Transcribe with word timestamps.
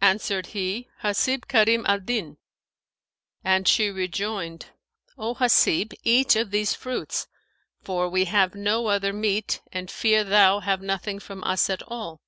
Answered 0.00 0.46
he, 0.54 0.88
"Hasib 1.02 1.48
Karim 1.48 1.84
al 1.88 1.98
Din;" 1.98 2.36
and 3.42 3.66
she 3.66 3.88
rejoined, 3.90 4.66
"O 5.18 5.34
Hasib, 5.34 5.92
eat 6.04 6.36
of 6.36 6.52
these 6.52 6.72
fruits, 6.76 7.26
for 7.82 8.08
we 8.08 8.26
have 8.26 8.54
no 8.54 8.86
other 8.86 9.12
meat 9.12 9.62
and 9.72 9.90
fear 9.90 10.22
thou 10.22 10.60
have 10.60 10.80
nothing 10.82 11.18
from 11.18 11.42
us 11.42 11.68
at 11.68 11.82
all." 11.82 12.22